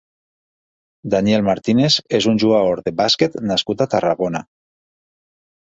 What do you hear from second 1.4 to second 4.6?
Martínez és un jugador de bàsquet nascut a Tarragona.